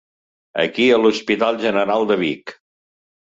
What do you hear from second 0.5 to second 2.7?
Aquí a l'Hospital General de Vic.